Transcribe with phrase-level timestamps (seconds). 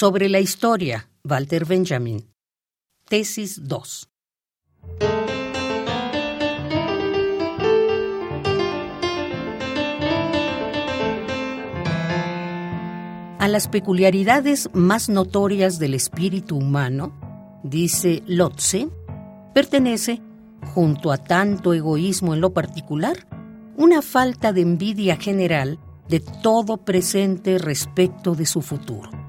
[0.00, 2.24] Sobre la historia, Walter Benjamin.
[3.06, 4.08] Tesis 2.
[13.38, 18.88] A las peculiaridades más notorias del espíritu humano, dice Lotze,
[19.52, 20.22] pertenece,
[20.74, 23.26] junto a tanto egoísmo en lo particular,
[23.76, 25.78] una falta de envidia general
[26.08, 29.19] de todo presente respecto de su futuro.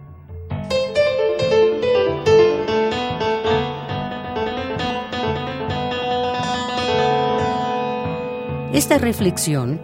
[8.74, 9.82] Esta reflexión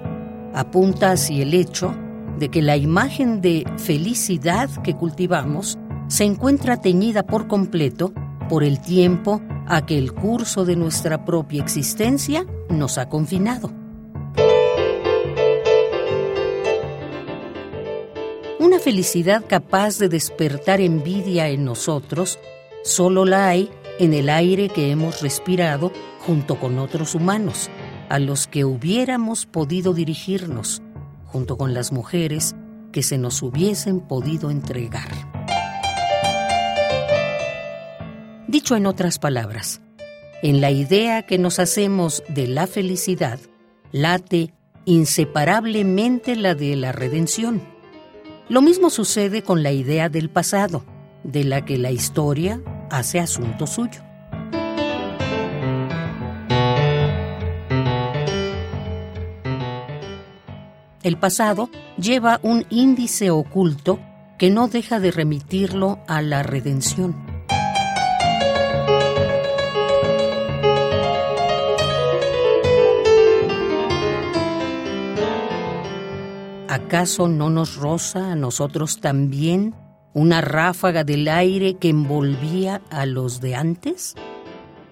[0.53, 1.93] apunta hacia el hecho
[2.39, 8.13] de que la imagen de felicidad que cultivamos se encuentra teñida por completo
[8.47, 13.73] por el tiempo a que el curso de nuestra propia existencia nos ha confinado.
[18.57, 22.39] Una felicidad capaz de despertar envidia en nosotros
[22.85, 23.69] solo la hay
[23.99, 25.91] en el aire que hemos respirado
[26.25, 27.69] junto con otros humanos,
[28.09, 30.81] a los que hubiéramos podido dirigirnos,
[31.25, 32.55] junto con las mujeres
[32.91, 35.09] que se nos hubiesen podido entregar.
[38.47, 39.81] Dicho en otras palabras,
[40.41, 43.39] en la idea que nos hacemos de la felicidad,
[43.91, 44.53] late
[44.85, 47.61] inseparablemente la de la redención.
[48.47, 50.85] Lo mismo sucede con la idea del pasado,
[51.23, 54.06] de la que la historia hace asunto suyo.
[61.03, 63.99] El pasado lleva un índice oculto
[64.37, 67.15] que no deja de remitirlo a la redención.
[76.67, 79.75] ¿Acaso no nos roza a nosotros también
[80.13, 84.15] una ráfaga del aire que envolvía a los de antes?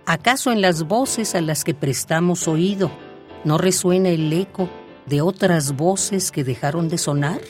[0.06, 2.92] ¿Acaso en las voces a las que prestamos oído
[3.44, 4.70] no resuena el eco
[5.06, 7.42] de otras voces que dejaron de sonar?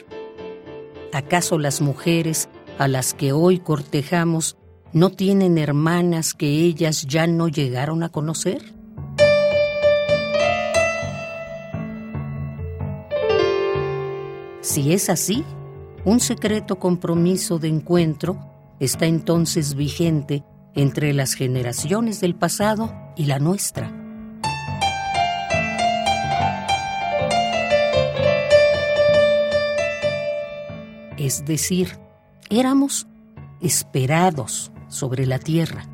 [1.14, 4.58] ¿Acaso las mujeres a las que hoy cortejamos
[4.94, 8.74] no tienen hermanas que ellas ya no llegaron a conocer?
[14.62, 15.46] Si es así,
[16.04, 18.38] un secreto compromiso de encuentro
[18.80, 20.44] está entonces vigente
[20.74, 24.05] entre las generaciones del pasado y la nuestra.
[31.26, 31.98] Es decir,
[32.52, 33.08] éramos
[33.60, 35.90] esperados sobre la tierra.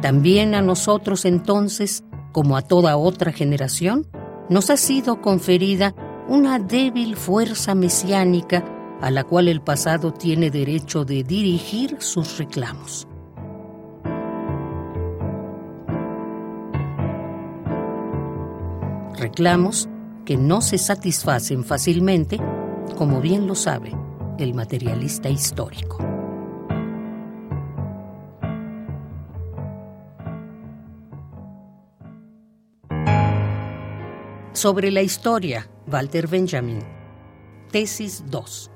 [0.00, 4.06] También a nosotros entonces, como a toda otra generación,
[4.48, 5.94] nos ha sido conferida
[6.28, 8.64] una débil fuerza mesiánica
[9.00, 13.08] a la cual el pasado tiene derecho de dirigir sus reclamos.
[19.18, 19.88] Reclamos
[20.24, 22.40] que no se satisfacen fácilmente,
[22.96, 23.92] como bien lo sabe
[24.38, 25.98] el materialista histórico.
[34.52, 36.78] Sobre la historia, Walter Benjamin.
[37.70, 38.70] Tesis 2.